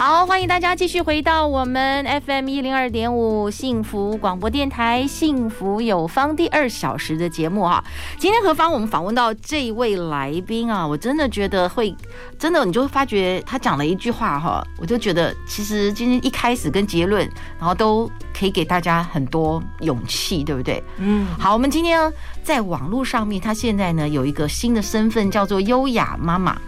[0.00, 7.84] 好，欢迎大家继续回到我们 FM 一零二点五幸福广播电台幸福有方第二小时的节目哈。
[8.16, 11.94] 今天何方我们访问到这一位来宾啊，我真的觉得会
[12.38, 17.28] 真的，你就会发觉他讲了一句话哈，我就觉得其实今天一开始跟结论，
[17.58, 20.82] 然后都可以给大家很多勇气，对不对？
[20.96, 21.26] 嗯。
[21.38, 22.10] 好，我们今天
[22.42, 26.58] 在网络上面，他现在呢有一个新的身份，叫做优雅妈妈。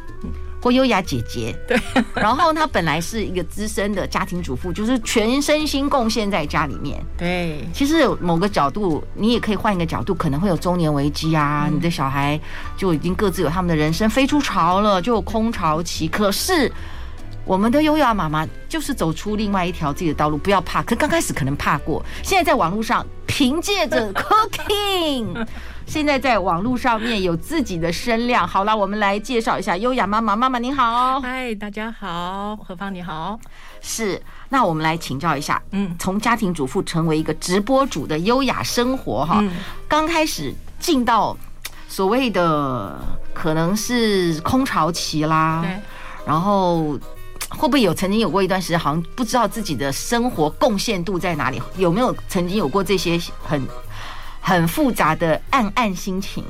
[0.63, 1.77] 或优雅姐姐，对。
[2.15, 7.05] 然后她本来是一个资深的家庭主妇，就是全身心贡献在家里面。
[7.19, 7.67] 对。
[7.75, 12.41] 其实有某个角度，你也可以换一个角度，可能会有中年危机啊，你的小孩
[12.77, 16.07] 就已经各自有他们的人生，飞出巢了，就有空巢期。
[16.07, 16.71] 可是
[17.45, 20.81] 我们的优雅妈妈就是走出另外一条自己的道路，不要怕。
[20.85, 25.45] 可刚开始可能怕过，现在在网络上凭借着 Cooking。
[25.87, 28.47] 现在在网络上面有自己的声量。
[28.47, 30.35] 好了，我们来介绍一下优雅妈妈。
[30.35, 33.39] 妈妈您好，嗨，大家好，何芳你好。
[33.81, 39.43] 是，那我们来请教一下，嗯，从家庭主妇成为一个直播主的优雅生活哈，
[39.89, 41.37] 刚开始进到
[41.89, 42.99] 所谓的
[43.35, 45.77] 可能是空巢期啦，对，
[46.25, 46.99] 然后
[47.51, 51.61] 会不会有曾经有过一段时间，好像不知道自己的生活贡献度在哪里？
[51.77, 53.61] 有没有曾经有过这些很？
[54.43, 56.45] 很复杂的暗暗心情，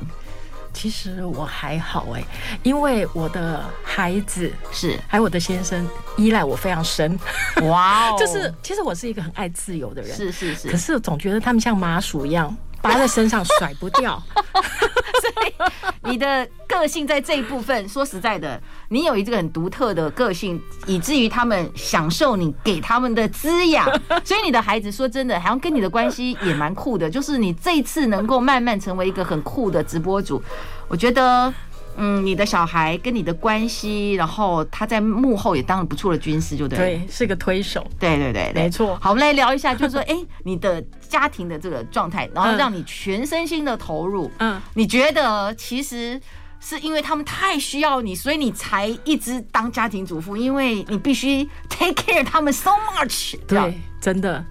[0.73, 2.23] 其实我还好哎，
[2.63, 7.17] 因为我的孩子是，还有我的先生依赖我非常深。
[7.61, 12.53] 哇哦， 就是其实我是一个很爱自由的人，是是是，可是总觉得他们像麻薯一样。
[12.83, 23.89] 拔在身上甩不掉， 所以你的个性在这一部分，说实在的，你有一个很独特的个性，以至于他们享受你给他们的滋养。
[24.25, 30.43] 所以你的孩子说真的，好像跟你的关系也蛮酷的，就是你这一次能够慢慢成为一个很酷的直播主，
[30.89, 31.53] 我觉得。
[31.95, 36.77] 嗯，你的小孩跟你的关系，然后他在幕后也当了不错的军师，就对。
[36.77, 37.85] 对，是个推手。
[37.99, 38.97] 对对对，对，没错。
[38.99, 44.31] 好，我们来聊一下，就是说，哎，你的家庭的这个状态，然后让你全身心的投入。
[44.39, 46.19] 嗯，你觉得其实
[46.59, 53.35] 是因为他们太需要你，所以你才一直当家庭主妇，因为你必须 take care 他们 so much。
[53.47, 54.43] 对，真的，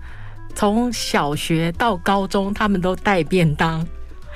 [0.54, 3.84] 从小学到高中，他们都带便当。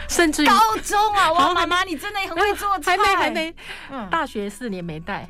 [0.08, 2.96] 甚至于高中啊， 哇，妈妈你真的很会做菜。
[2.96, 3.54] 还没还没，
[4.10, 5.28] 大学四年没带，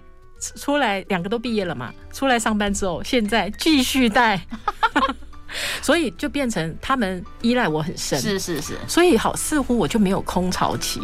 [0.57, 4.41] 出来两个都毕业了嘛，出来上班之后，现在继续带，
[5.81, 8.21] 所以就变成他们依赖我很深。
[8.21, 11.01] 是是是，所以好，似乎我就没有空巢期。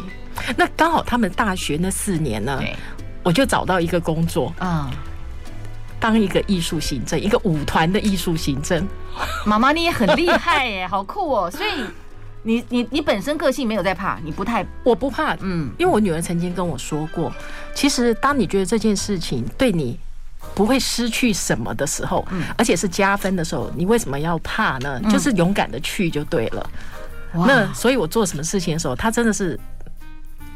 [0.57, 2.63] 那刚好他们大学那四年呢，
[3.23, 4.91] 我就找到一个工作，嗯，
[5.99, 8.87] 当一个艺术行政，一个舞团的艺术行政。
[9.45, 11.71] 妈妈你也很厉害耶，好酷哦，所以。
[12.43, 17.33] 你你你本身个性没有在怕，你不太，我不怕，嗯，因为我女儿曾经跟我说过，
[17.75, 19.99] 其实当你觉得这件事情对你
[20.55, 25.01] 不会失去什么的时候，嗯，而且是加分的时候，你为什么要怕呢？
[25.11, 26.71] 就是勇敢的去就对了。
[27.35, 29.59] 那所以我做什么事情的时候，她真的是。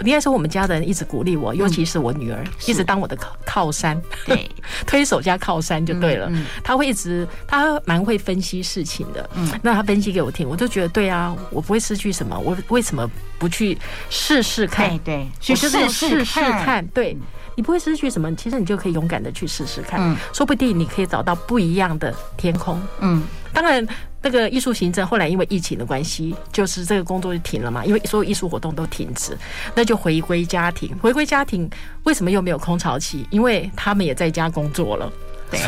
[0.04, 4.48] 应该说，我们家的人一直鼓励我，尤其是我女儿，一直当我的靠靠山，对，
[4.86, 6.30] 推手加靠山就对了。
[6.62, 9.28] 他会一直，他蛮会分析事情的。
[9.34, 13.76] 嗯，那他分析给我听，我就觉得对啊，我不会失去什么，我为什么不去
[14.10, 14.98] 试试看？
[14.98, 16.86] 对，去试试试看。
[16.88, 17.16] 对，
[17.54, 22.80] 你不会失去什么，其实你就可以勇敢的去试试看，嗯，说不定你可以找到不一样的天空。
[23.00, 23.86] 嗯，当然。
[24.26, 29.38] 那个艺术行政后来因为疫情的关系，就是这个工作就停了嘛，因为所有艺术活动都停止，
[29.72, 30.92] 那就回归家庭。
[30.98, 31.70] 回归家庭，
[32.02, 33.24] 为什么又没有空巢期？
[33.30, 35.08] 因为他们也在家工作了，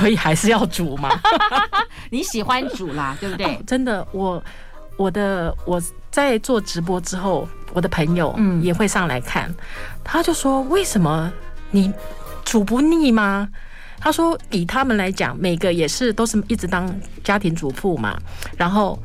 [0.00, 1.08] 所以还是要煮嘛。
[2.10, 3.46] 你喜欢煮啦，对不对？
[3.46, 4.42] 哦，真的，我
[4.96, 5.80] 我的我
[6.10, 9.54] 在做直播之后，我的朋友嗯也会上来看，
[10.02, 11.32] 他就说：为什么
[11.70, 11.92] 你
[12.44, 13.48] 煮不腻吗？
[14.00, 16.92] 他说：“以他们来讲，每个也是都是一直当
[17.24, 18.16] 家庭主妇嘛，
[18.56, 18.98] 然后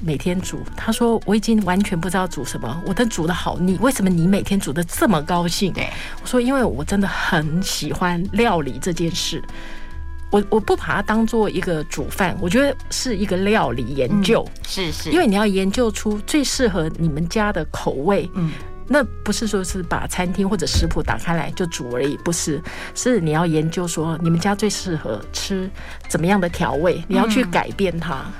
[0.00, 0.58] 每天煮。
[0.76, 3.78] 他说我已经完全不知道煮什么，我都煮的好腻。
[3.80, 5.88] 为什么你每天煮的这么高兴？”对，
[6.20, 9.42] 我说：“因为我真的很喜欢料理这件事。
[10.30, 14.46] 我我不把它当做一个煮饭，我觉得是一个料理研究。
[14.66, 18.28] 是是，因为你要研究出最适合你们家的口味。
[18.34, 18.50] 嗯。”
[18.88, 22.60] 那不是说是把餐厅或者食谱打开来就煮而已，不是，
[22.94, 25.70] 是你要研究说你们家最适合吃
[26.08, 28.14] 怎么样的调味，你要去改变它。
[28.14, 28.32] 嗯、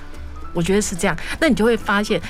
[0.55, 2.21] 我觉得是这样，那你就会发现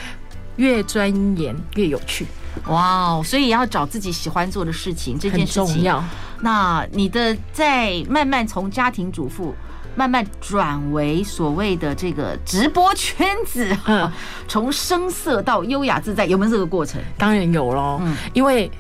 [0.57, 2.27] 越钻研越有趣。
[2.67, 3.23] 哇哦！
[3.25, 6.03] 所以要找自己喜欢做的事情，这件事情很重要。
[6.41, 9.55] 那你的在慢慢从家庭主妇
[9.95, 14.11] 慢慢转为所谓的这个直播圈子，嗯，
[14.47, 17.01] 从声色到优雅自在，有没有这个过程？
[17.17, 17.99] 当然有喽。
[18.03, 18.71] 嗯，因为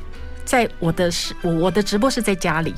[0.44, 2.74] 在我的是我我的直播是在家里，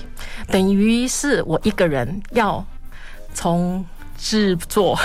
[0.48, 2.64] 等于是我一个人要
[3.34, 3.84] 从
[4.16, 4.98] 制作、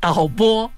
[0.00, 0.70] 导播。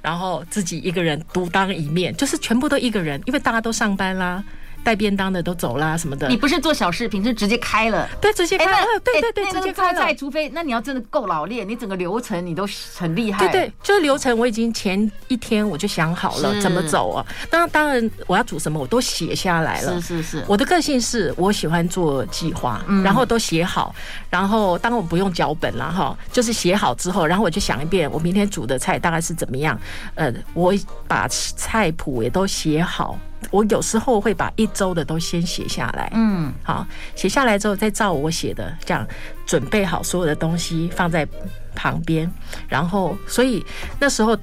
[0.00, 4.40] 然后自己一个人独当一面，就是全部都一个人，因为大家都上班啦。
[4.86, 6.28] 带便当的都走啦，什么的。
[6.28, 8.08] 你不是做小视频，是直接开了。
[8.20, 8.76] 对，直接开了。
[8.76, 10.14] 欸、对对对，直接开菜。
[10.14, 13.48] 除非那你要真的够老练，你整个流程你都很厉害。
[13.48, 17.26] 对对，就是流程我已经前一天我就想好了怎么走啊。
[17.50, 20.00] 当然当然，我要煮什么我都写下来了。
[20.00, 20.44] 是是是。
[20.46, 23.92] 我的个性是我喜欢做计划，然后都写好，
[24.30, 29.76] 然后当然我不用脚本了哈，就是写好之后，然后我就想一遍我明天煮的菜大概是怎么样。
[30.14, 30.72] 呃，我
[31.08, 33.18] 把菜谱也都写好。
[33.50, 39.06] 我有时候会把一周的都先写下来，嗯，好，写下来之后再照我写的这样
[39.46, 41.26] 准备好所有的东西放在
[41.74, 42.30] 旁边，
[42.68, 43.64] 然后所以
[44.00, 44.36] 那时候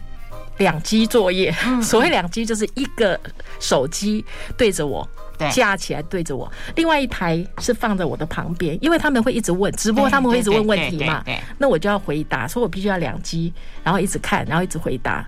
[0.58, 3.20] 两机作业， 所谓两机就是一个
[3.60, 4.24] 手机
[4.56, 5.08] 对着我，
[5.52, 11.24] 架起来对着我，另外一台是放在我的旁边，因为他们会一直问直播，他们会一直问问题嘛，
[11.58, 13.52] 那我就要回答，所以我必须要两机，
[13.84, 15.28] 然后一直看，然后一直回答，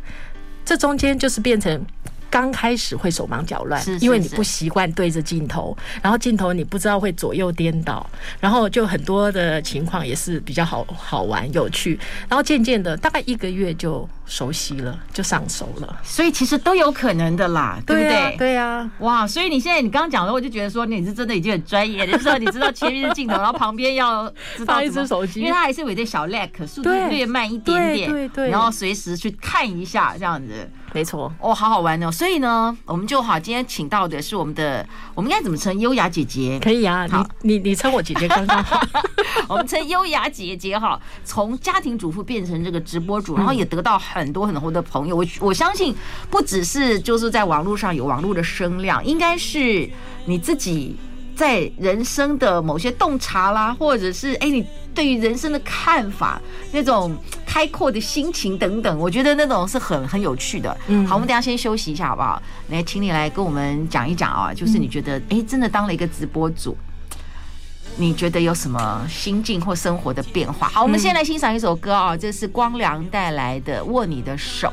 [0.64, 1.84] 这中间就是变成。
[2.36, 8.06] 刚开始会手忙脚乱，因为你不习惯对着镜头，然后镜头你不知道会左右颠倒，
[8.42, 11.98] 然后就很多的情况也是比较好好玩有趣，
[12.28, 15.98] 然后渐渐的大概一个月就熟悉了，就上手了。
[16.04, 18.36] 所以其实都有可能的啦，对不对？
[18.38, 19.26] 对呀，哇！
[19.26, 24.30] 所以你现在你刚刚讲的，我就觉得说你是真的已经很专业，就是说你知道前面是镜头，然后旁边要
[24.66, 30.70] 放一只手机，因为它还是有点小 lag，速度略慢一点点，对对，然后随时去看一下这样子。
[30.96, 32.10] 没错哦，好好玩哦！
[32.10, 35.78] 所以呢，我们就好，今天请到的是我们的，我们应该怎么称？
[35.78, 38.82] 优雅姐姐可以啊，好你你你称我姐姐刚刚好。
[39.50, 45.18] 我们称优雅姐姐哈，从家庭主妇变成这个直播主，然后也得到很多很多的朋友。
[45.18, 45.94] 我我相信，
[46.30, 49.90] 不只是就是在网络上有网络的声量，应该是
[50.24, 50.96] 你自己。
[51.36, 56.42] 在人生的某些洞察啦，或者是哎，你对于人生的看法，
[56.72, 57.16] 那种
[57.46, 60.76] 开阔的心情等等，我觉得那种是很很有趣的。
[60.88, 62.42] 嗯，好，我们等下先休息一下，好不好？
[62.70, 66.78] 来，请你来跟我们讲一讲啊，就是你觉得哎，真的当了一个直播主，
[67.98, 70.70] 你觉得有什么心境或生活的变化？
[70.70, 74.68] 好，我们先来欣赏一首歌啊，这是光良带来的《握你的手》。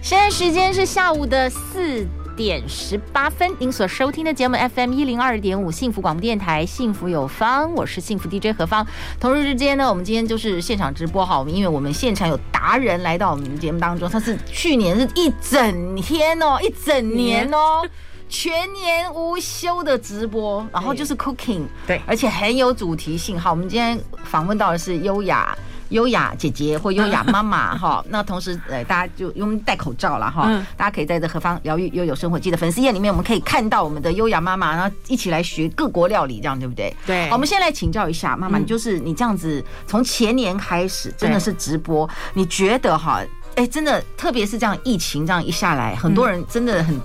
[0.00, 8.86] 现在时间是下午的四点十八分，您所收听的节目 FM 一零二点五幸福广播电台，幸福有方，我是幸福 DJ 何方。
[9.20, 17.86] 同日之间呢，我们今天就是现场直播哈，我们因为我们现场有达人来到我们节目当中，他是去年是一整天哦，一整年哦，
[18.28, 23.38] 全年无休的直播，然后就是 cooking，对，而且很有主题性。
[23.38, 25.56] 好，我们今天访问到的是优雅。
[25.90, 36.94] 优雅姐姐或 优雅妈妈 哈，那同时呃，大家就用戴口罩了哈，大家可以在这何方疗愈悠有生活记的粉丝页里面，我们可以看到我们的优雅妈妈，然后一起来学各国料理，这样对不对？
[37.06, 37.28] 对。
[37.28, 43.20] 好，我们先来请教一下妈妈，你就是你这样子从前年开始真的是直播，你觉得哈，
[43.56, 47.00] 哎，真的特别是这样疫情这样一下来，很多人真的很。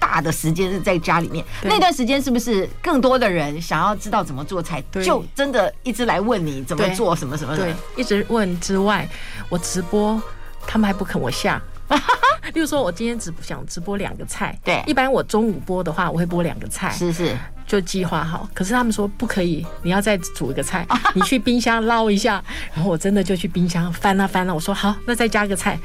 [0.00, 7.64] 大的时间是在家里面，那段时间是不是更多的人想要知道怎么做菜，就真的一直来问你怎么做什么什么的？
[7.64, 9.08] 对，一直问之外，
[9.48, 10.20] 我直播
[10.66, 11.62] 他们还不肯我下。
[12.54, 18.48] 例如说，我今天只想直播两个菜，对，一般我中午播的话，我会播两个菜，是是，就计划好。
[18.54, 22.42] 可是他们说不可以，你要再煮一个菜， 你去冰箱捞一下。
[22.72, 25.78] 然后我真的就去冰箱翻了翻了，我说好，那再加个菜。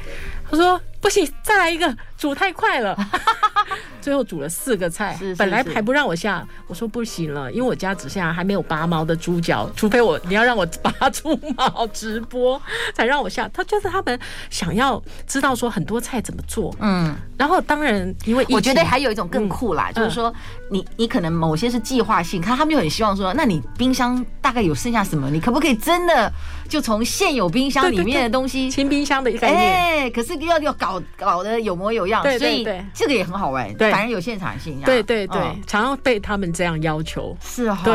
[0.48, 2.98] 他说不行，再来一个，煮太快了。
[4.02, 12.60] 最后煮了四个菜，本来还不让我下，我说不行了，因为我家只剩下还没有拔毛的猪脚，除非我你要让我拔出毛直播
[12.92, 13.48] 才让我下。
[13.52, 14.18] 他就是他们
[14.50, 20.32] 想要知道说很多菜怎么做，嗯，然后当然因为我觉得还有一种更酷啦，就是说
[20.70, 26.32] 你你可能某些是计划性，看他们就很希望说，那你冰箱大概有剩下什么，你可不可以真的
[26.68, 33.90] 就从现有冰箱里面的东西清冰箱的一个概念，哎，可是要要搞搞得有模有样，所以这个也很好玩，对。
[33.90, 37.94] 反正有现场性，对对对，常常被他们这样要求，是哈，对，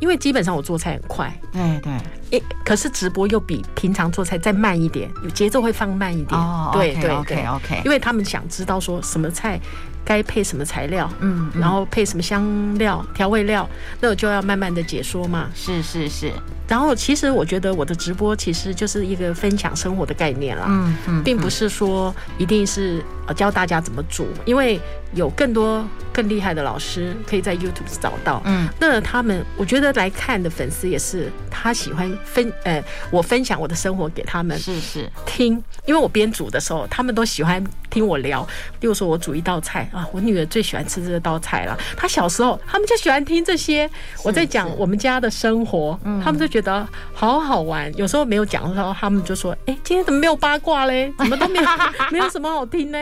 [0.00, 1.92] 因为基本上我做菜很快，对对，
[2.38, 6.40] 诶，可是直播又比平常做菜再慢一点，有节奏会放慢一点，
[6.72, 9.60] 对对对，OK，因为他们想知道说什么菜
[10.04, 12.44] 该配什么材料，嗯，然后配什么香
[12.78, 13.68] 料、调味料，
[14.00, 15.48] 那我就要慢慢的解说嘛。
[15.54, 16.32] 是是是。
[16.68, 24.80] 然后其实我觉得我的直播其实就是一个分享生活的概念啦，嗯嗯，并不是说一定是呃教大家怎么煮，因为
[25.12, 28.40] 有更多更厉害的老师可以在 YouTube 找到。
[28.46, 38.44] 嗯，那他们我觉得来看的粉丝也是他喜欢分呃我分享我的生活给他们是是听，因为我边煮的时候，他们都喜欢听我聊。
[38.80, 41.78] 比如说我煮一道菜啊，我女儿最喜欢吃这道菜了。
[41.96, 43.88] 她小时候他们就喜欢听这些
[44.24, 47.94] 我在讲我们家的生活，他们就觉得好好玩。
[47.96, 51.12] 有时候没有讲的时候，他们就说：“哎，今天怎么没有八卦嘞？
[51.18, 51.64] 怎么都没有，
[52.10, 52.98] 没有什么好听呢？”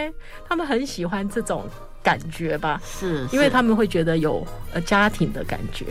[0.49, 1.65] 他们很喜欢这种
[2.03, 2.81] 感觉吧？
[2.85, 5.87] 是，因为他们会觉得有呃家庭的感觉。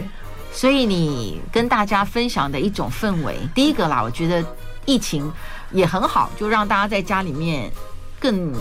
[0.51, 4.43] 所以你跟大家分享的一种氛围，第一个啦，我觉得
[4.85, 5.31] 疫情
[5.71, 7.71] 也很好，就让大家在家里面
[8.19, 8.53] 更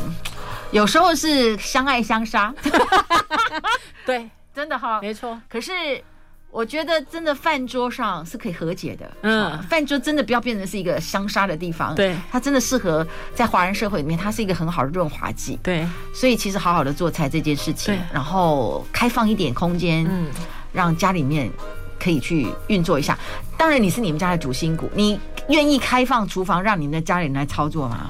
[0.70, 2.54] 有时候是相爱相杀。
[4.06, 5.40] 对，真的哈，没错。
[5.48, 5.72] 可是。
[6.50, 20.30] 我觉得真的饭桌上是可以和解的，嗯，饭桌真的不要变成是一个相杀的地方，对，它真的适合在华人社会里面，它是一个很好的润滑剂，对，所以其实好好的做菜这件事情，然后开放一点空间，嗯，
[20.72, 21.50] 让家里面
[22.00, 23.16] 可以去运作一下。
[23.58, 28.08] 当然你是你们家的主心骨，你愿意开放厨房让你们的家里人来操作吗？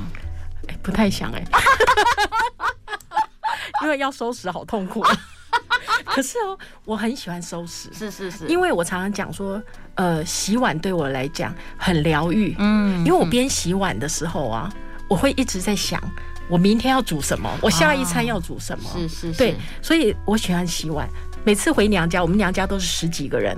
[0.88, 1.44] 哎，不太想哎，
[3.84, 5.04] 因为要收拾好痛苦。
[6.04, 9.62] 可是哦，我很喜欢收拾，是是是，因为我常常讲说，
[9.94, 14.72] 呃，洗碗对我来讲很疗愈，嗯，因为我边洗碗的时候啊，
[15.08, 16.00] 我会一直在想，
[16.48, 21.08] 我明天要煮什么，我下一餐要煮什么，是是是，对，所以我喜欢洗碗。
[21.44, 23.56] 每次回娘家，我们娘家都是十几个人，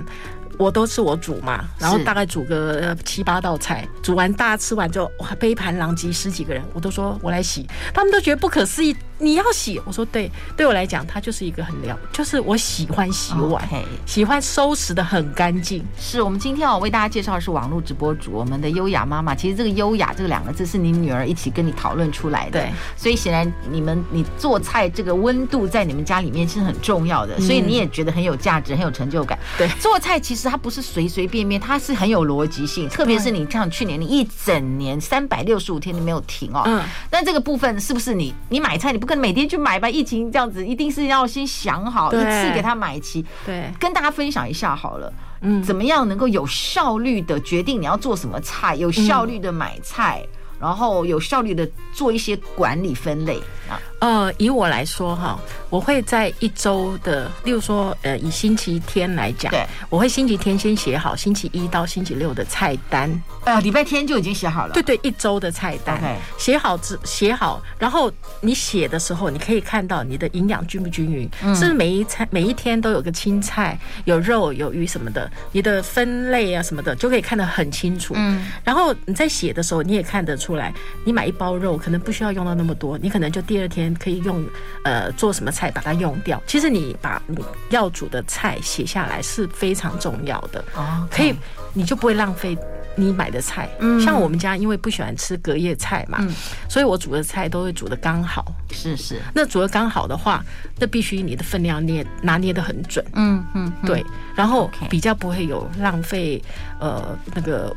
[0.61, 8.95] 我都是我煮嘛，然后大概煮个七八道菜，煮完大家吃完之后哇，杯盘狼藉，十几个人，我都说我来洗，他们都觉得不可思议。
[9.21, 13.83] 你要洗，我说对，对我来讲，它就是一个很了，就是我喜欢洗碗，okay.
[14.05, 15.85] 喜欢收拾的很干净。
[15.95, 19.35] 是我们今天要为大家介绍的是网络直播主，我们的优雅妈妈。
[19.35, 22.71] 其实这个优雅这两个字是你女儿一起跟你讨论出来的，对。
[22.97, 29.37] 所以显然你们你做菜这个温度在你们家里面是很重要的，所以你也觉得很有价值，很有成就感。
[29.55, 32.89] 对，做菜其实它不是随随便便，它是很有逻辑性。
[32.89, 36.81] 特别是你像去年你一整年三百六十五天你没有停哦，嗯。
[37.11, 39.89] 那这个部分是不是你你买菜你不每天去买吧？
[39.89, 43.25] 疫情这样子，一定是要先想好，一次给他买齐。
[43.45, 45.11] 对，跟大家分享一下好了。
[45.41, 53.39] 嗯，怎么样能够有效率的决定你要做什么菜，有效率的买菜，嗯、然后有效率的做一些管理分类
[53.71, 53.81] 啊。
[53.99, 63.09] 呃，以我来说哈，我会在一周的，例如说，呃，以星期天来讲，对，我会星期天先写好星期一到星期六的菜单。
[63.45, 64.73] 呃，礼拜天就已经写好了。
[64.73, 66.01] 对对，一周的菜单.
[66.37, 78.13] 写好之写好，然后你写的时候，你可以看到你的营养均不均匀，嗯，是每一餐每一天都有个青菜，有肉有鱼什么的，你的分类啊什么的就可以看得很清楚。
[78.17, 80.73] 嗯，然后你在写的时候，你也看得出来，
[81.03, 84.45] 你买一包肉可能不需要用到那么多，你可能就第二天可以用
[84.83, 86.41] 呃做什么菜把它用掉。
[86.47, 87.37] 其实你把你
[87.69, 91.33] 要煮的菜写下来是非常重要的哦.可以
[91.73, 92.57] 你就不会浪费。
[92.93, 96.29] 你买的菜，嗯，像我们家因为不喜欢吃隔夜菜嘛，嗯，
[96.67, 98.53] 所以我煮的菜都会煮的刚好。
[98.69, 100.43] 是是，那煮的刚好的话，
[100.77, 103.03] 那必须你的分量捏拿捏的很准。
[103.13, 106.43] 嗯嗯，对，然后比较不会有浪费，
[106.81, 107.73] 呃，那个。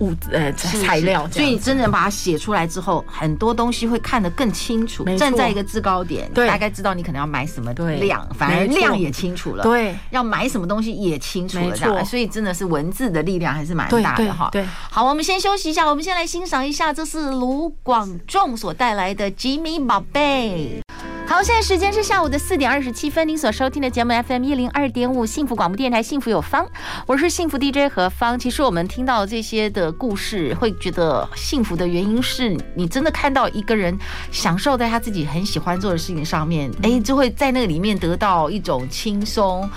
[0.00, 5.04] 物呃材料，所以你真正把它写出来之后，很多东西会看得更清楚。
[5.16, 9.62] 站在一个制高点，对，大概知道你可能要买什么量，反而量也清楚了。
[9.62, 11.76] 对，要买什么东西也清楚了。
[11.76, 14.48] 这样，所以真的是文字的力量还是蛮大的哈。
[14.52, 20.80] 对，好，我们先休息一下，我们先来欣赏一下，这是卢广仲所带来的《吉米宝贝》。
[21.26, 23.26] 好，现在时间是下午的四点二十七分。
[23.26, 26.66] 您所收听的节目 FM 一零二点五，幸福广播电台，幸福有方，
[27.06, 28.38] 我是幸福 DJ 何方。
[28.38, 33.98] 其实我们听到这些的故事，会觉得幸福的原因是你真的看到一个人
[34.30, 39.68] 享受在他自己很喜欢做的事情上面，哎，就会在那个里面得到一种轻松。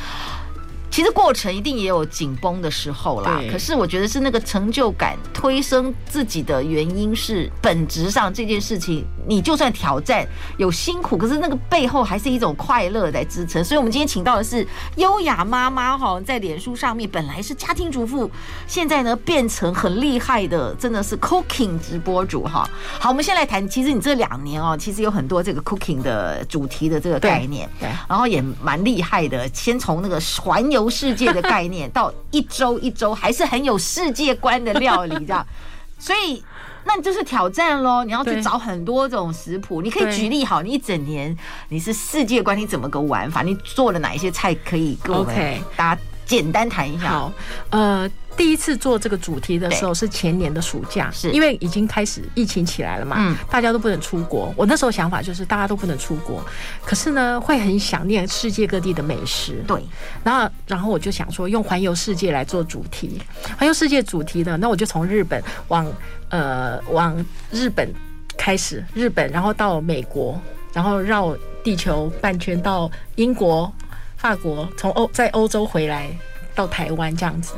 [0.98, 10.28] 其实过程一定也有紧绷的时候啦，可是我觉得是那个成就感推升自己的原因是本质上这件事情，你就算挑战
[10.58, 13.64] 有辛苦，可是那个背后还是一种快乐在支撑。
[13.64, 18.28] 所以，我们今天请到的是优雅妈妈哈，在脸书上面本来是家庭主妇，
[18.66, 22.68] 现在呢变成很厉害的，真的是 cooking 直播主哈。
[23.00, 29.48] 好，我们先来谈，其实你这两年哦，其实有很多这个 cooking 的主题的这个概念，对，然后也蛮厉害的。
[29.54, 30.87] 先从那个环游。
[30.90, 35.46] 世界的概念 到一周一周还是很有世界观的料理，这样，
[36.00, 36.44] 所以
[36.86, 38.04] 那你就是挑战喽！
[38.04, 41.36] 你要去找很多种食谱，你可以举例好，你一整年
[41.70, 43.42] 你是世界观，你怎么个玩法？
[43.42, 45.36] 你做了哪一些菜可以跟我们
[45.78, 47.10] 家简单谈一下？
[47.10, 47.34] 好，
[47.72, 48.08] 呃。
[48.38, 54.54] 第一次做这个主题的时候是前年的暑假，是因为已经开始疫情起来了嘛，嗯，大家都不能出国。
[54.56, 56.46] 我那时候想法就是大家都不能出国，
[56.86, 59.64] 可是呢，会很想念世界各地的美食。
[59.66, 59.82] 对，
[60.24, 63.20] 然后然后我就想说，用环游世界来做主题，
[63.58, 65.92] 环游世界主题的，那我就从日本往
[66.30, 67.92] 呃往日本
[68.38, 70.40] 开始，日本然后到美国，
[70.74, 73.74] 然后绕地球半圈到英国、
[74.18, 76.10] 法国，从欧在欧洲回来
[76.54, 77.54] 到台湾这样子。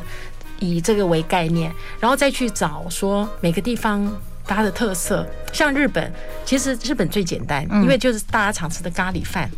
[0.62, 4.13] 以这个为概念，然后再去找说每个地方
[4.46, 5.25] 它的特色。
[5.54, 6.12] 像日本，
[6.44, 9.50] 其实日本最简单，因为就是大家常吃的咖喱饭，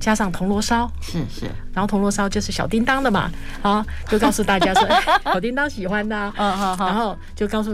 [0.00, 4.88] 加上铜锣烧，是是，然后铜锣烧就是小叮当的嘛，啊，就告诉大家说
[5.30, 7.70] 小叮当喜欢的，然后就告诉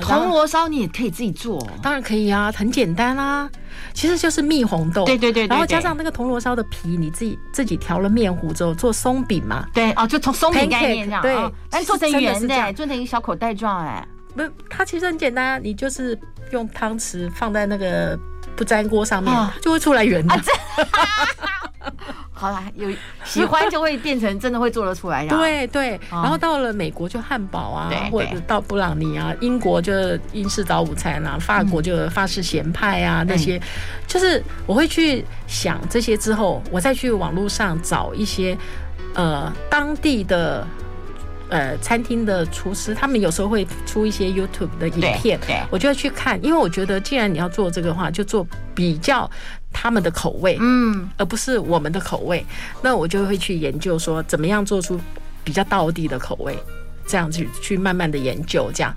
[0.00, 3.48] 铜锣烧你也可以自己做，当然可以啊，很简单啊，
[3.92, 16.18] 其实就是蜜红豆，对对对，然后加上那个铜锣烧的皮，你自己自己调了面糊之后做松饼嘛，对哦，就从松饼概念这样，对，但做成圆的，做成一个小口袋状，哎，不，它其实很简单，你就是
[16.50, 18.18] 用汤匙放在那个
[18.56, 20.34] 不粘锅上面，就会出来圆的。
[22.32, 22.88] 好啦，有
[23.24, 25.26] 喜欢就会变成真的会做得出来。
[25.26, 29.92] 对对，然后到了美国就汉堡啊，或者到布朗尼啊，英国就
[30.32, 33.60] 英式早午餐啊，法国就法式咸派啊，那些。
[34.06, 38.56] 就是我会去想这些之后，我再去网络上找一些
[39.14, 40.66] 呃当地的。
[41.48, 49.30] 呃，餐厅的厨师，他们有时候会出一些 YouTube 的影片，对我就会去看，因为我觉得既然你要做这个的话，就做比较
[49.72, 52.44] 他们的口味，嗯，而不是我们的口味，
[52.82, 55.00] 那我就会去研究说怎么样做出
[55.42, 56.58] 比较道地的口味，
[57.06, 58.94] 这样去去慢慢的研究这样。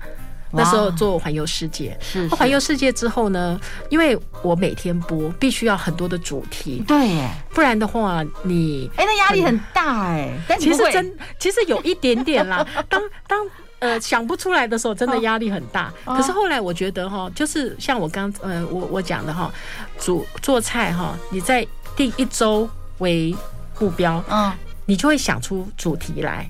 [0.52, 10.30] 那时候做环游世界，是环游世界之后呢，因为我每天播，必须要很多的主题，对，不然的话你，哎，那压力很大哎。
[10.46, 12.66] 但其实真，其实有一点点啦。
[12.88, 13.40] 当当
[13.78, 15.92] 呃想不出来的时候，真的压力很大。
[16.04, 19.50] 可是后来我觉得哈，就是像我刚呃我我讲的哈，
[19.98, 23.34] 煮做菜哈，你在定一周为
[23.80, 24.52] 目标，嗯，
[24.84, 26.48] 你就会想出主题来。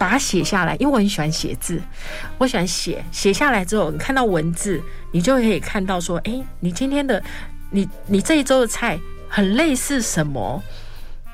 [0.00, 1.78] 把它写下来，因为我很喜欢写字，
[2.38, 3.04] 我喜欢写。
[3.12, 4.82] 写下来之后，你看到文字，
[5.12, 7.22] 你就可以看到说，哎，你今天的，
[7.70, 10.62] 你你这一周的菜很类似什么？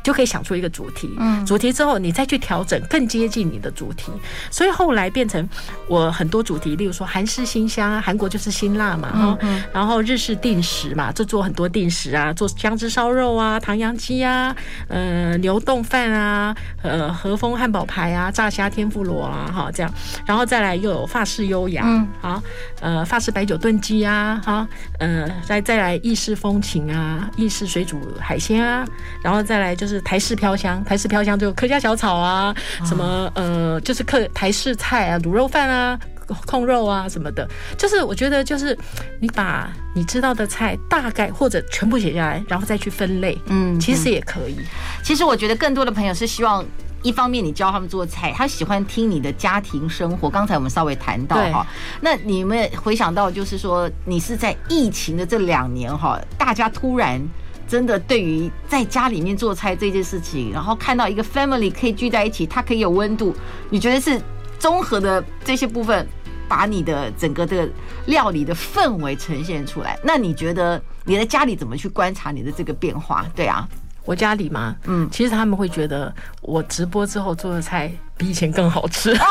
[0.07, 4.12] 就可以想出一个主题，嗯，主题之后你再去调整，更接近你的主题。
[4.53, 5.49] 所以后来变成
[5.88, 9.38] 我很多主题，例如说韩式新香啊，韩国就是辛辣嘛，哈。
[9.40, 14.55] 嗯，然后日式定食嘛，就做很多定食啊，做姜汁烧肉啊，唐扬鸡啊，
[14.87, 19.92] 呃，牛冻饭啊，呃，和风汉堡排啊，炸虾天妇罗啊，哈，这样，
[20.25, 22.40] 然后再来又有法式优雅，嗯，好，
[22.81, 24.69] 呃，法式白酒炖鸡啊，哈，
[25.01, 28.87] 呃，再再来意式风情啊，意式水煮海鲜啊，
[29.21, 29.96] 然后再来就是。
[30.03, 32.55] 台式飘香，台式飘香就客家小炒啊，
[32.85, 35.99] 什么呃，就是客台式菜啊，卤肉饭啊，
[36.47, 38.77] 控肉啊什么的，就是我觉得就是
[39.21, 44.57] 你把你知道的菜大概或者全部写下来，然后再去分类，嗯，其实也可以。
[45.03, 46.65] 其实我觉得更多的朋友是希望，
[47.03, 50.29] 一方面你教他们做菜，他喜欢听你的家庭生活。
[50.29, 51.67] 刚才我们稍微谈到哈，
[52.01, 57.21] 那你们回想到就是说，你是在疫情的这两年哈，大家突然。
[57.69, 63.35] 真的，对于在家里面做菜这件事情，然后看到一个 family 可以聚在一起，它可以有温度，
[63.69, 64.21] 你觉得是
[64.59, 66.07] 综合的这些部分，
[66.49, 67.69] 把你的整个的
[68.07, 69.99] 料理的氛围呈现出来。
[70.03, 73.27] 那你觉得你在家里怎么去观察你的这个变化？
[73.35, 73.69] 对啊，
[74.05, 79.13] 我家里嘛，嗯，其实他们会觉得我直播之后做的菜比以前更好吃。
[79.17, 79.25] 哦、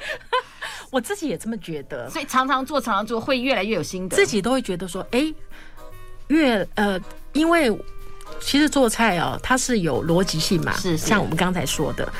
[0.90, 5.34] 我自己也这么觉得，所以常常做，常常做，会越来越有心得，自己都会觉得说，哎。
[6.28, 6.98] 越呃，
[7.32, 7.70] 因为
[8.40, 12.10] 其实做菜哦，它是有逻辑性嘛，是像我们刚才说的，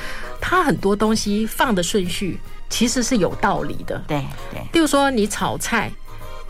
[0.41, 4.03] 它很多东西放的顺序其实是有道理的。
[4.09, 5.93] 对对，例如说你炒菜，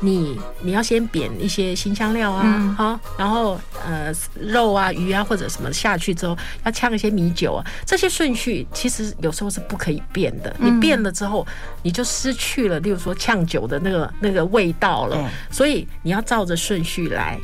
[0.00, 10.54] 你你要先煸一些新香料啊，好，然后呃肉啊鱼啊或者什么下去之后，要呛一些米酒啊，这些顺序其实有时候是不可以变的。
[10.58, 11.46] 你变了之后，
[11.82, 15.28] 你就失去了，例如说呛酒的那个那个味道了。
[15.50, 17.38] 所以你要照着顺序来。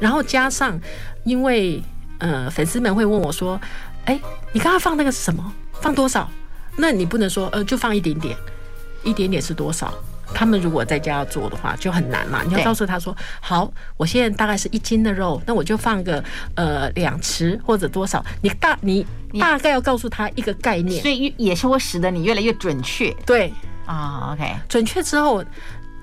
[0.00, 0.80] 然后加上，
[1.24, 1.82] 因为
[2.18, 3.60] 呃，粉丝们会问我说
[4.06, 4.20] ：“哎，
[4.52, 5.52] 你刚刚放那个是什么？
[5.80, 6.28] 放多少？”
[6.76, 8.36] 那你不能说呃，就放一点点，
[9.04, 9.92] 一点点是多少？
[10.34, 12.42] 他们如果在家要做的话就很难嘛。
[12.42, 16.22] 你要告诉他说：“好，我现在大概是一斤的肉，那我就放个
[16.54, 19.06] 呃两匙或者多少？”你大你
[19.38, 23.10] 大概要告诉他一个概念，所以也是会使得你越来越准确。
[23.26, 23.52] 对。
[23.86, 24.32] 啊。
[24.32, 25.44] OK，准确之后，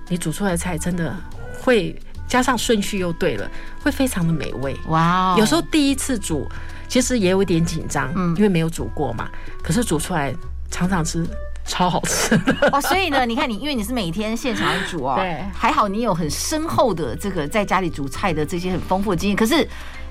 [0.07, 1.15] 你煮出来的菜真的
[1.61, 3.49] 会加上顺序又对了，
[3.81, 4.75] 会非常的美味。
[4.87, 6.47] 哇哦，有时候第一次煮
[6.87, 9.29] 其实也有一点紧张，嗯，因为没有煮过嘛。
[9.63, 10.33] 可是煮出来
[10.69, 11.25] 常常是
[11.67, 12.81] 超好吃的 哦。
[12.81, 19.35] 所以呢，你看你，因为你是每天现场煮哦，对，还好你有很深厚的这个在家里煮菜的这些很丰富的经验。
[19.35, 19.67] 可是。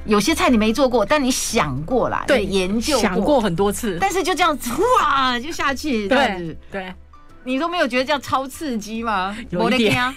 [0.08, 6.94] 有些菜你没做过，但你想过啦，对，研究过想过很多次，但是就这样子哇就下去，对对，
[7.42, 9.36] 你都没有觉得这样超刺激吗？
[9.50, 10.14] 有一点，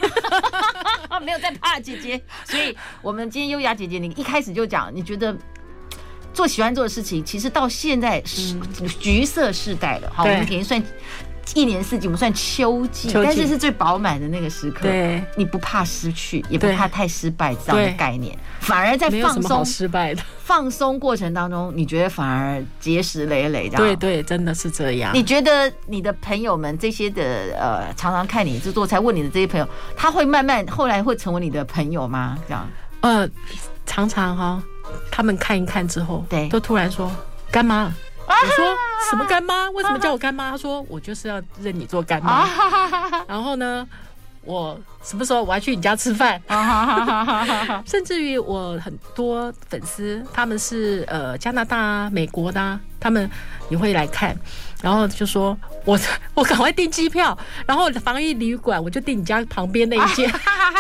[1.25, 2.21] 没有在怕姐姐。
[2.45, 5.35] 所以我们今天优雅姐姐，你一开始就讲，你觉得
[6.35, 8.55] 做喜欢做的事情，其实到现在是
[8.99, 10.79] 橘色世代了，好，我们给算。
[11.55, 14.81] 一年四季，我们算秋季，但是是最饱满的那个时刻。
[14.83, 23.77] 对，你不怕失去，也不怕太失败这样的概念，反而在放松失败的放松过程当中，你觉得反而结实累累的。
[23.77, 25.11] 对对，真的是这样。
[25.13, 27.23] 你觉得你的朋友们这些的
[27.59, 32.37] 呃，常常看你这做菜问你的这些朋友，他会慢慢后来会成为你的朋友吗？
[32.47, 32.67] 这样？
[33.01, 33.27] 呃，
[33.85, 34.63] 常常哈，
[35.09, 37.11] 他们看一看之后，对，都突然说
[37.49, 37.93] 干妈。
[38.29, 38.77] 我说
[39.09, 39.69] 什么干妈？
[39.71, 40.51] 为什么叫我干妈？
[40.51, 42.47] 他说我就是要认你做干妈。
[43.27, 43.87] 然后呢，
[44.43, 46.41] 我什么时候我要去你家吃饭？
[47.85, 53.29] 甚至于我很多粉丝，他们是呃加拿大啊、美国的啊，他们
[53.69, 54.35] 也会来看，
[54.81, 55.99] 然后就说我
[56.33, 60.31] 我赶快订机票，然后防疫旅馆我就订你家旁边那一间，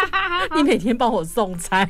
[0.55, 1.89] 你每天帮我送餐。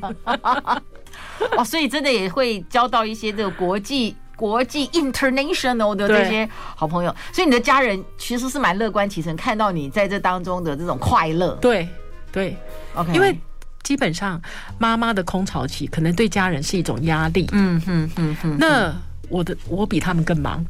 [1.58, 4.16] 哦，所以真的也会交到一些这个国际。
[4.40, 11.50] 国际 international 的这些好朋友，所以你的家人其实是蛮乐观其成，看到你在这当中的这种快乐。
[11.56, 11.86] 对
[12.32, 12.56] 对
[12.96, 13.14] ，OK。
[13.14, 13.38] 因为
[13.84, 14.42] 基本上
[14.78, 17.50] 妈妈的空巢期可能对家人是一种压力。
[17.52, 18.58] 嗯哼嗯哼。
[18.58, 18.96] 那
[19.28, 20.66] 我的我比他们更忙，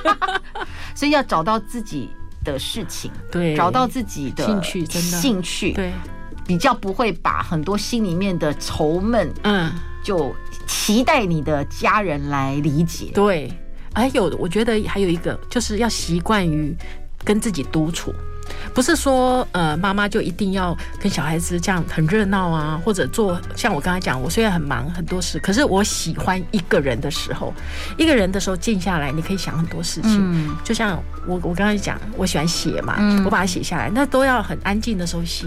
[0.94, 2.10] 所以要找到自己
[2.44, 5.94] 的事情，对，找到自己的兴趣，真的兴趣，对，
[6.46, 9.72] 比较不会把很多心里面的愁闷，嗯，
[10.04, 10.36] 就。
[10.66, 13.10] 期待你的家人来理解。
[13.14, 13.52] 对，
[13.94, 16.76] 还有我觉得还有一个就是要习惯于
[17.24, 18.12] 跟自己独处，
[18.74, 27.54] 不是说呃妈妈就一定要跟小孩子这样很热闹啊，或者做像我刚才讲，我虽然很忙很多事，可是我喜欢一个人的时候，
[27.96, 30.18] 一个人的时候静下来，你可以想很多事情。
[30.18, 35.46] 嗯，就像我我刚才讲，我喜欢写嘛，我把它写下来，那都要很安静的时候写。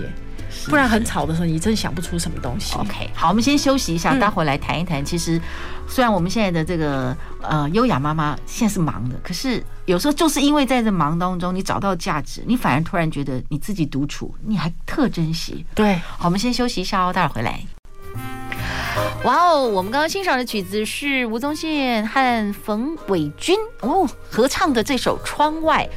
[0.68, 2.76] 不然很吵的时候，你真想不出什么东西。
[2.76, 5.04] OK，好，我们先休息一下，待会来谈一谈。
[5.04, 5.40] 其实，
[5.88, 15.66] 虽然我们现在的这个呃优雅妈妈现在是忙的，可是有时候就是因为在这忙当中，你找到价值，你反而突然觉得你自己独处，你还特珍惜。
[15.76, 17.60] 对，好，我们先休息一下哦，待会儿回来。
[19.24, 25.88] 哇哦，我们刚刚欣赏的曲子是吴宗宪和冯伟君哦合唱的这首《窗外》。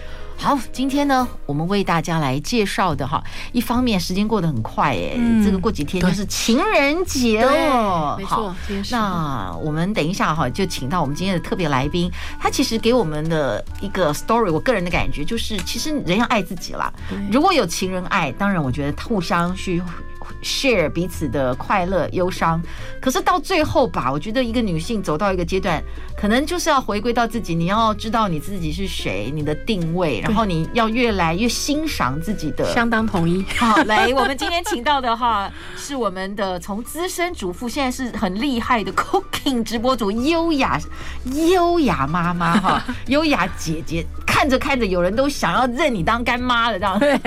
[0.41, 3.23] 好，今天呢，我们为大家来介绍的哈，
[3.53, 8.55] 一方面时间过得很快哎，嗯、这个过几天就是情人节哦，没错。
[8.91, 16.91] 那我们等一下哈，就请到我们今天的特别来宾，他其实给我们的一个 story，我个人的感觉就是，其实人要爱自己啦。
[17.31, 19.83] 如果有情人爱，当然我觉得互相去。
[20.43, 22.61] Share 彼此的快乐、忧伤，
[23.01, 25.83] 可是到最后吧，我觉得一个女性走到一个阶段，
[26.17, 32.65] 可能就是要回归到自己，你要知道你自己是谁，你的定位，然后你要越来越欣赏自己的。
[32.73, 33.45] 相当同意。
[33.57, 40.81] 好，来，我们今天请到的哈，是我们的从资深主妇，现在是很厉害的 cooking 直播主，优雅
[41.25, 44.07] 优雅妈妈哈， 优雅姐姐。
[44.27, 46.99] 看着看着，有人都想要认你当干妈了，这样。
[47.01, 47.19] 对，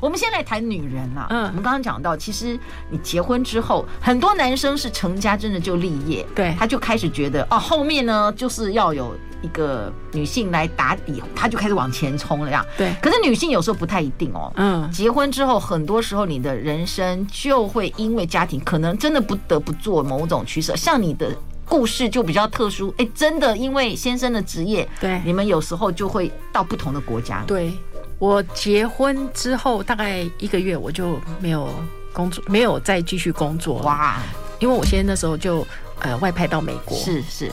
[0.00, 1.26] 我们先来谈女人啊。
[1.28, 2.45] 嗯，我们刚刚讲到，其实
[2.90, 12.64] 你结婚之后，很多男生是成家真的就立业，对，他就开始觉得哦，后面呢就是要有一个女性来打底，他就开始往前冲了，呀。
[12.76, 12.94] 对。
[13.00, 14.52] 可是女性有时候不太一定哦。
[14.56, 14.90] 嗯。
[14.90, 21.34] 结婚之后，很多时候你的人生就会因为家庭，可能真的不得不做某种取舍，像你的。
[21.68, 27.42] 故事就比较特殊，哎，真的，因为先生的职业，对，你们有时候就会到不同的国家。
[27.44, 27.72] 对，
[28.20, 31.68] 我结婚之后大概一个月，我就没有
[32.16, 33.74] 工作，没有再继续工作。
[33.82, 34.16] 哇，
[34.58, 35.66] 因为我先生那时候就
[36.00, 37.52] 呃外派到美国，是是，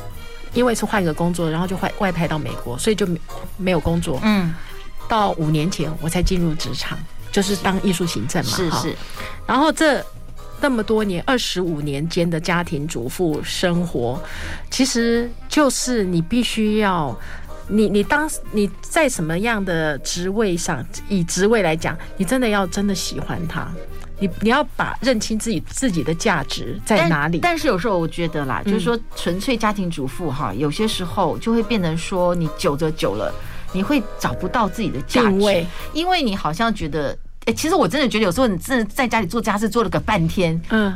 [0.53, 3.19] 因为是换一个工作，然后就换外派到美国，所以就没
[3.57, 4.19] 没有工作。
[4.23, 4.53] 嗯，
[5.09, 6.97] 到五年前我才进入职场，
[7.29, 8.51] 就是当艺术行政嘛。
[8.55, 8.95] 是是，
[9.45, 10.01] 然后这。
[10.61, 14.17] 那么多年，二十五年间的家庭主妇生活，
[14.71, 17.13] 其实就是你必须要，
[17.67, 23.67] 你你当你在什么样的职位上，以职位来讲，你真的要真的喜欢他，
[24.23, 27.39] 你你要把认清自己自己的价值在哪里。
[27.39, 33.33] 但，但是有时候我觉得啦，就是说纯粹家庭主妇哈，有些时候就会变成说，你久着久了。
[33.75, 40.95] 你会找不到自己的价值，位因为你好像觉得，哎，其实我真的觉得有时候你真的在家里做家事做了个半天，嗯，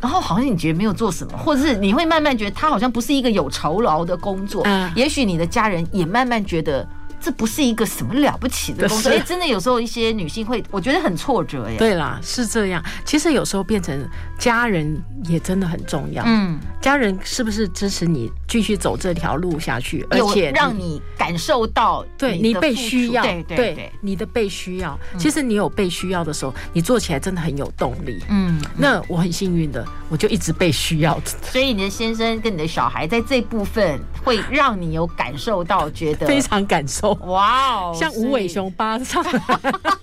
[0.00, 6.86] 然后好像你觉得没有做什么，或者是你会慢慢觉得他好像不是一个有酬劳的工作，嗯，也许你的家人也慢慢觉得。
[7.24, 11.78] 这不是一个什么了不起的工作，哎，真的有时候一些女性会，我觉得很挫折耶。
[11.78, 12.84] 对啦，是这样。
[13.02, 14.06] 其实有时候变成
[14.38, 16.22] 家人也真的很重要。
[16.26, 24.98] 嗯，家人是不是支持你继续走这条路下去，而且让你感受到对你被需要，对对对，你的被需要。
[25.18, 28.22] 其实你有被需要的时候，你做起来真的很有动力。
[28.28, 31.18] 嗯，那我很幸运的，我就一直被需要。
[31.50, 37.13] 所以你的先生跟你的小孩在这部分会让你有感受到，觉得非常感受。
[37.22, 39.24] 哇哦，像无尾熊巴掌，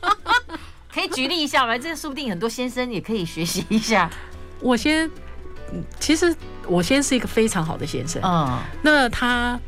[0.93, 1.77] 可以举例一下吗？
[1.77, 4.09] 这个说不定很多先生也可以学习一下。
[4.59, 5.09] 我先，
[5.99, 6.35] 其实
[6.67, 9.59] 我先是一个非常好的先生，嗯，那他。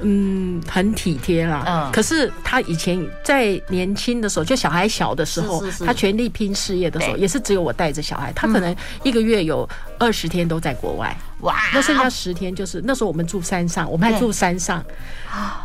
[0.00, 1.62] 嗯，很体贴啦。
[1.64, 8.32] 嗯，可是他以前在年轻的时候，就小孩小的时候，是是是他全力拼事业的时候，也是只有我带着小孩。
[8.32, 14.84] 他可能一个月有二十天都在国外，哇，那剩下十天就是那时候我们住山上，我们还住山上，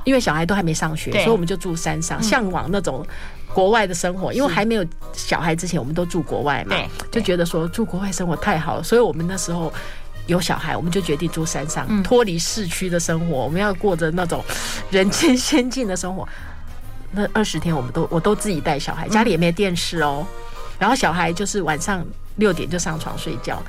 [0.06, 3.06] 因为小孩都还没上学，所以我们就住山上，向往那种
[3.54, 4.32] 国外的生活。
[4.32, 6.76] 因为还没有小孩之前，我们都住国外嘛，
[7.12, 9.74] 就觉得说住国外生活太好了，所以我们那时候。
[10.28, 13.36] 有小孩，我们就决定住山上，脱离市区的生活。
[13.36, 14.46] 我们要过着那种
[14.92, 16.28] 人间仙境的生活。
[17.10, 20.24] 那二十天，我们都我都自己带小孩，家里也没电视哦。
[20.78, 23.60] 然后小孩就是晚上六点就上床睡觉，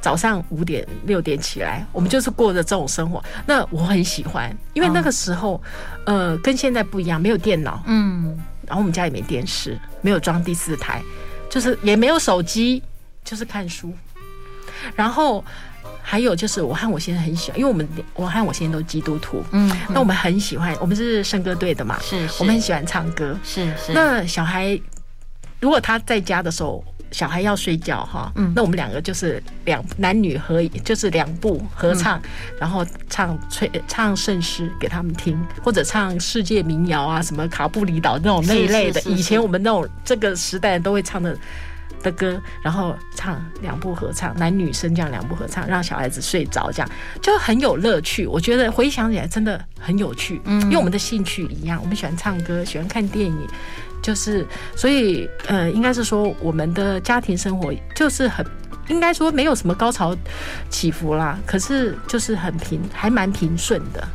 [0.00, 3.22] 早上五点六点起来，我们就是过着这种生活。
[3.46, 5.60] 那我很喜欢，因为那个时候，
[6.06, 8.36] 呃，跟现在不一样，没有电脑，嗯，
[8.66, 11.02] 然后我们家也没电视，没有装第四台，
[11.48, 12.82] 就是也没有手机，
[13.24, 13.92] 就是看书，
[14.94, 15.44] 然后。
[16.02, 23.92] 还有就是，我和我先生很喜欢，因为我们我和我先生都基督徒，嗯，那我们很喜欢，我们是圣歌队的嘛，是，我们很喜欢唱歌，是是。
[23.92, 24.80] 那小孩
[25.60, 32.20] 如果他在家的时候，小孩要睡觉哈，嗯，那我们两个就是两男女合，就是两部合唱，
[32.58, 41.36] 然后唱吹唱圣诗给他们听，或者唱世界民谣啊，什么卡布里岛那种那一类的，以前我们那种这个时代都会唱的。
[42.02, 48.26] 的歌，然后唱两部合唱，男女生这样两部合唱，让小孩子睡着，这样就很有乐趣。
[48.26, 53.46] 我觉得回想起来真的很有趣，嗯，因为我们的兴趣一样，我们喜欢唱歌，喜欢看电影，
[54.02, 58.44] 就是所以呃，应该是说我们的家庭生活就是很，
[58.88, 60.16] 应该说没有什么高潮
[60.68, 64.06] 起伏啦，可是就是很平，还蛮平顺的。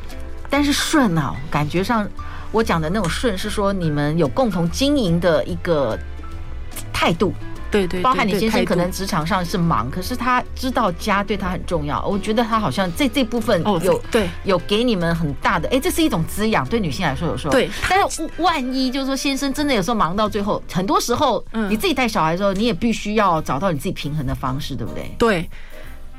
[0.50, 2.08] 但是顺啊，感觉上
[2.52, 5.98] 我讲的那种顺是说你们有共同经营的一个
[6.94, 7.34] 态度。
[7.72, 12.06] 对对，包含你先生可能职场上是忙，可是他知道家对他很重要。
[12.06, 16.66] 我觉得他好像在这部分有对有给你们很大的，哎，这是一种滋养。
[16.68, 17.70] 对女性来说，有时候对。
[17.90, 25.16] 但是万一就是说先生真的有时候忙到最后，很多时候你自己带小孩的时候，你也必须要找到你自己平衡的方式，对不对？
[25.18, 25.50] 对，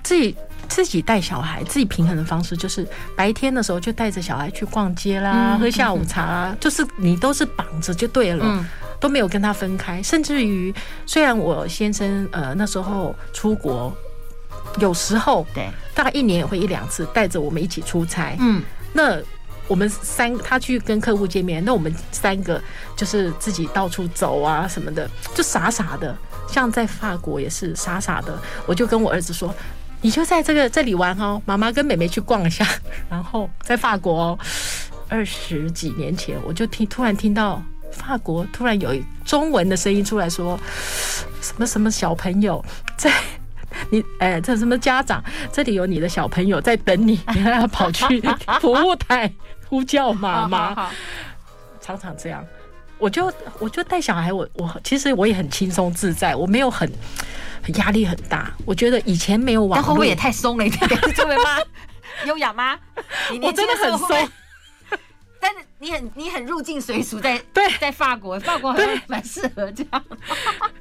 [0.02, 0.36] 自己
[0.68, 8.64] 自己带小孩，自己平衡的方式就是白天的时候就带着小孩去逛街啦，喝下午茶啦，就是你都是绑着就对了。
[9.00, 13.94] 都没有跟他分开，甚至于虽然我先生呃那时候出国，
[14.78, 15.68] 有时候对。
[15.94, 19.16] 大概一年也会一两次带着我们一起出差，嗯，那
[19.66, 22.60] 我们三他去跟客户见面，那我们三个
[22.94, 26.14] 就是自己到处走啊什么的，就傻傻的，
[26.46, 29.54] 像在法国也是傻傻的，我就跟我儿子说，
[30.02, 32.68] 你就在这个这里玩哦，妈妈跟妹妹去逛一下，
[33.08, 34.38] 然后在法国哦，
[35.08, 37.62] 二十几年前我就听突然听到。
[37.96, 40.58] 法国突然有中文的声音出来说
[41.40, 42.64] ：“什么什么小朋友
[42.96, 43.12] 在
[43.90, 48.22] 你哎，这什么家长这里有你的小朋友在等你，你还要跑去
[48.60, 49.32] 服务台
[49.68, 50.90] 呼叫妈妈，
[51.80, 52.44] 常常这样。
[52.98, 56.90] 我就我就带小孩，我我其实我也很轻松自在，我没有很
[57.62, 58.50] 很压力很大。
[58.64, 60.88] 我觉得以前没有网络，会不会也太松了一点？
[61.14, 61.58] 这位妈
[62.26, 62.78] 优雅吗？
[63.42, 64.08] 我真的很松。”
[65.46, 70.04] 但是你很你很入境随俗，在对在法国，法国好像蛮适合这样。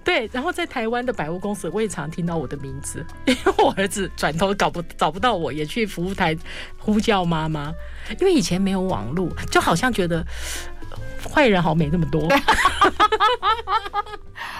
[0.04, 6.36] 对，然后在台湾的百货公司，我也常听到我的名字， 因为我儿子转头搞不找不到我，也去服务台
[6.80, 7.72] 呼叫妈妈。
[8.20, 10.26] 因为以前没有网络，就好像觉得
[11.30, 12.28] 坏人好像没那么多。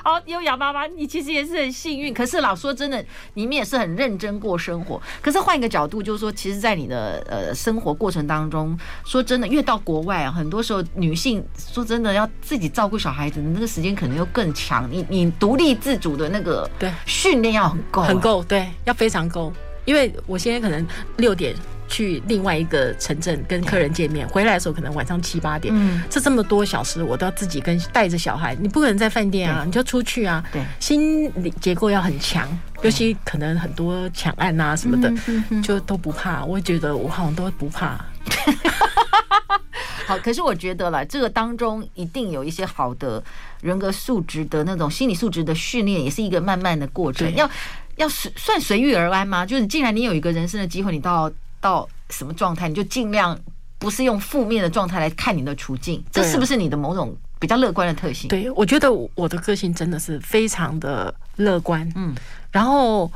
[0.04, 2.14] 好，优雅妈妈，你其实也是很幸运。
[2.14, 5.02] 可是老说真的，你们也是很认真过生活。
[5.20, 14.88] 可是换一个角度，就是说，其实，在你的呃生活过程当中，说真的，越到国外啊，很多时候女性说真的要自己照顾小孩子那个时间可能又更长。
[14.92, 19.52] 你你独立自主的那个对训练要很够，很够，对，要非常够。
[19.86, 20.86] 因为我现在可能
[21.18, 21.56] 六点
[21.88, 32.48] 去另外一个城镇跟客人见面，回来的时候可能晚上七八点，嗯，这这么多小时，我都要自己跟带着小孩，你不可能在饭店啊，你就出去啊，对，心理结构要很强，
[32.82, 35.14] 尤其可能很多抢案啊什么的，
[35.62, 36.44] 就都不怕。
[36.44, 38.04] 我觉得我好像都不怕。
[40.08, 43.24] 好，可是我觉得了，这个当中一定有一些好的
[43.62, 47.34] 人格素质的那种心理素质的训练，也是一个慢慢的过程。
[47.36, 47.50] 要
[47.96, 49.44] 要随算随遇而安吗？
[49.44, 51.32] 就是既然你有一个人生的机会，你到
[51.66, 53.36] 到什么状态，你就尽量
[53.80, 56.04] 不是用负面的状态来看你的处境。
[56.12, 58.28] 这是不是你的某种比较乐观的特性？
[58.28, 62.14] 对，我觉得我的个性真的是非常的乐观，嗯，
[62.52, 63.12] 然后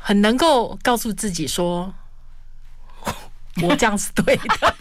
[0.00, 1.92] 很能够告诉自己说，
[3.62, 4.74] 我这样是对的。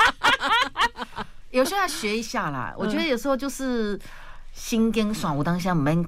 [1.51, 3.99] 有时候要学一下啦，我觉得有时候就是
[4.53, 6.01] 心跟爽，我当下没。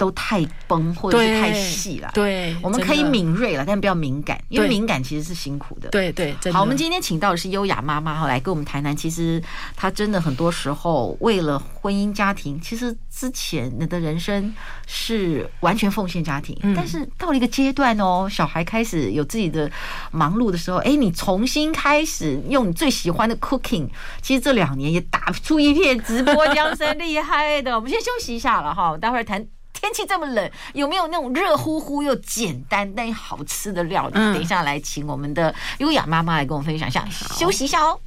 [0.00, 5.90] 都太崩或者是太细了，对，我们可以敏锐了，但不要敏感，因为敏感其实是辛苦的。
[5.90, 8.96] 对对，好，我们今天请到的是优雅妈妈哈，来跟我们谈谈。
[8.96, 9.42] 其实
[9.76, 14.54] 她真的很多时候为了婚姻家庭，其实之前你的人生
[14.86, 19.70] 是完全奉献家庭，但是到了一个阶段哦，小孩开始有自己的
[20.10, 23.86] 忙碌的时候，哎，你重新开始用你最喜欢的 cooking，
[24.22, 27.76] 其实这两年也打出一片直播江山，厉害的。
[27.76, 29.46] 我们先休息一下了哈，待会儿谈。
[29.80, 34.14] 天气这么冷，有没有那种热乎乎又简单但又好吃的料理？
[34.14, 37.06] 等一下来请我们的优雅妈妈来跟我分享一下。
[37.10, 37.98] 休息一下哦。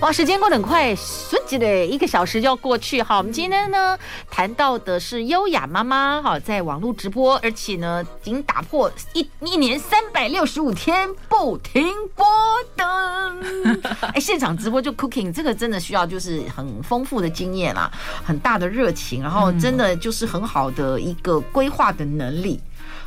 [0.00, 3.02] 哇，时间过得很快，瞬间的一个小时就要过去。
[3.02, 3.98] 哈，我们今天呢
[4.30, 12.24] 谈到的是优雅妈妈，哈，在网络直播，而且呢已经打破一一年三百六十五天不停播
[12.76, 12.84] 的，
[14.14, 17.90] 哎，现场直播就 cooking，这个真的需要就是很丰富的经验啦，
[18.24, 22.60] 很大的热情，然后真的就是很好的一个规划的能力。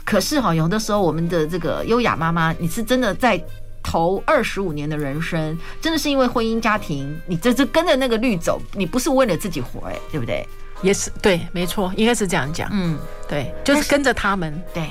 [0.03, 3.41] 可是哈，有的时候我们的这个优雅妈妈，你是真的在。
[3.83, 10.47] 头二十五年的人生，真的是因为婚姻家庭，你这是跟着那个律走，你不是为了自己活，哎，对不对？
[10.81, 12.69] 也是对，没错，应该是这样讲。
[12.71, 14.61] 嗯，对，就是跟着他们。
[14.73, 14.87] 对，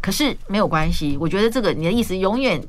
[0.00, 2.62] 可是没有关系，我觉得这个你的意思永远。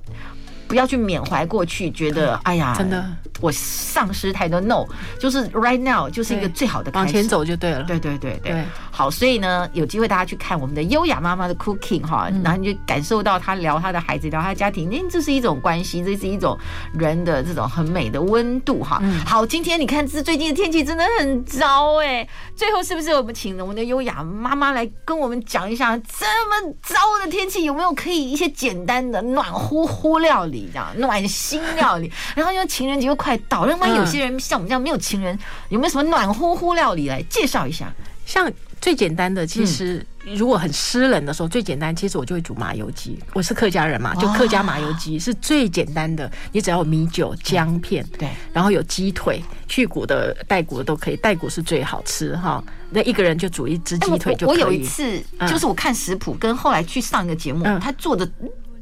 [0.68, 3.06] 不要去缅怀过去，觉得哎呀，真的
[3.41, 4.60] 我丧失太多。
[4.62, 4.86] No，
[5.19, 7.84] 就是 right now 就是一个最好的往前走就对了。
[7.84, 16.58] 对对对对，好，所以呢，有机会大家去看我们的优雅妈妈的 cooking 哈，然后你就感受到她聊她的孩子，聊她的家庭，那这是一种关系，这是一种
[16.93, 19.02] 人的这种很美的温度哈。
[19.26, 30.69] 好，今天你看这最近的天气真的很糟哎，最后是不是我们请了我们的优雅妈妈来跟我们讲一下，这么糟的天气有没有可以一些简单的暖乎乎料理？
[30.74, 35.38] 这样暖心料理， 然后因为情人节又快到，另外有些人像我们这样没有情人，
[35.70, 37.94] 有没有什么暖乎乎料理来介绍一下？
[38.26, 43.18] 像最简单的，其实如果很湿冷的时候，最简单，其实我就会煮麻油鸡。
[43.34, 46.30] 我是客家人嘛，就客家麻油鸡是最简单的。
[46.52, 52.64] 你只要有米酒、姜片，对，然后有鸡腿，去骨的、带骨的都可以，带骨是最好吃哈。
[52.90, 54.62] 那一个人就煮一只鸡腿就可以。
[54.62, 58.28] 我有一次就是我看食谱，跟后来去上一个节目，他做的。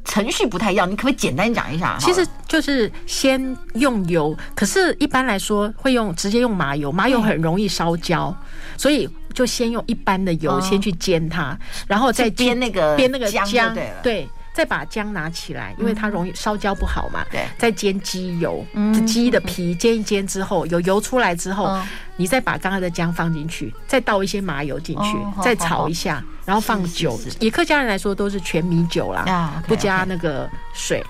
[0.06, 1.98] 程序不太一样，你可不可以简单讲一下？
[2.00, 8.36] 其实就是先用油，可是一般来说会用直接用麻油，麻油很容易烧焦，
[8.78, 14.28] 所以就先用一般的油先去煎它，然后再煸那个煸那个姜，对。
[14.56, 17.26] 再把姜拿起来，因为它容易烧焦不好嘛。
[17.32, 17.44] 对。
[17.58, 18.64] 再煎鸡油，
[19.08, 21.76] 鸡的皮煎一煎之后，有油出来之后，
[22.18, 27.20] 你再把刚刚的姜放进去，再倒一些麻油进去，再炒一下，然后放酒。
[27.40, 31.04] 以客家人来说，都是全米酒啦，不加那个水。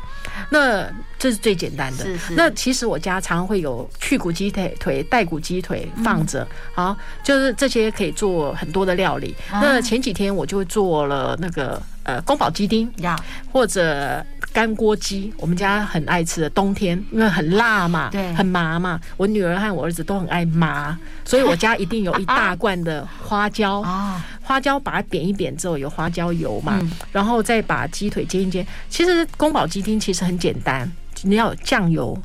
[0.50, 0.88] 那
[1.24, 2.06] 这是最简单的。
[2.32, 9.34] 那其实我家常常会有去骨鸡腿、腿带骨鸡腿放着，好，就是这些可以做很多的料理。
[9.50, 11.82] 那前几天我就做了那个。
[12.06, 13.18] 呃，宫保鸡丁呀，
[13.50, 16.50] 或者干锅鸡，我们家很爱吃的。
[16.50, 19.00] 冬天因为很辣嘛，对，很麻嘛。
[19.16, 24.22] 我女儿和我儿子都很爱麻， 所以我家一定有一大罐的花椒 啊。
[24.42, 26.78] 花椒把它扁一扁之后，有花椒油嘛，
[27.14, 28.68] 然后再把鸡腿煎一煎。
[28.90, 30.92] 其实宫保鸡丁其实很简单，
[31.24, 32.16] 你要有酱油、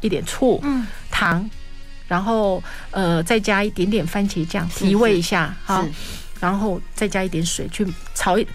[0.00, 1.48] 一点醋、嗯，糖，
[2.06, 5.84] 然后呃再加一点点番茄酱提味一下，哈，
[6.38, 8.46] 然后再加一点水去炒一。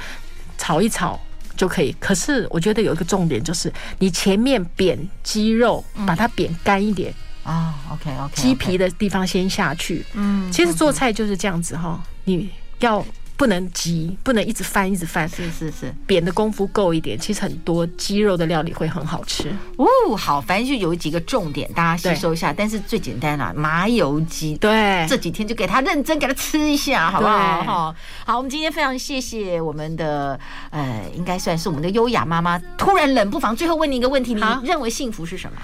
[0.61, 1.17] 炒一炒
[1.55, 7.13] 就可以，可是我觉得有一个重点就是，你前面煸鸡肉，把它煸干一点
[7.45, 7.73] 啊。
[7.89, 10.05] OK OK，鸡皮的地方先下去。
[10.15, 12.49] 嗯，其实做菜就是这样子哈，你
[12.79, 13.03] 要
[13.39, 15.27] 不能急，不能一直翻一直翻。
[15.29, 19.49] 是是是，扁的功夫够一点，其实很多鸡肉的料理会很好吃。
[19.77, 19.87] 哦，
[20.17, 22.51] 好，反正就有几个重点，大家吸收一下。
[22.51, 24.57] 但是最简单啦，麻油鸡。
[24.57, 27.63] 对，这几天就给它认真给它吃一下，好不好？
[27.63, 30.37] 哈，好，我们今天非常谢谢我们的
[30.71, 32.59] 呃，应该算是我们的优雅妈妈。
[32.77, 35.57] 突然冷不防，最后问你一个问题，你认为幸福是什么？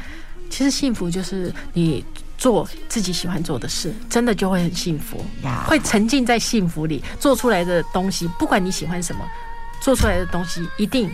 [0.49, 2.05] 其实幸福就是你。
[2.37, 5.23] 做自己喜欢做的事，真的就会很幸福.
[5.67, 7.03] 会沉浸在幸福里。
[7.19, 9.25] 做出来的东西，不管你喜欢什么，
[9.81, 11.11] 做出来的东西一定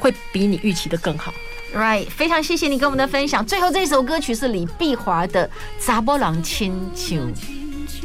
[0.00, 1.32] 会比你预期的更好。
[1.74, 3.44] Right，非常谢谢你跟我们的分享。
[3.44, 5.48] 最后这首歌曲是李碧华的
[5.84, 7.18] 《查波郎亲像》，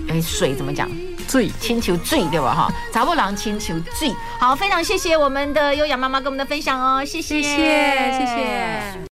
[0.08, 0.90] 哎，水怎么讲？
[1.28, 2.56] 醉，亲秋醉对吧？
[2.56, 4.12] 哈，查波郎亲秋醉。
[4.40, 7.58] 好，非常谢谢我们的优雅妈妈跟我们的分享哦，谢谢，谢谢，
[8.18, 9.00] 谢谢。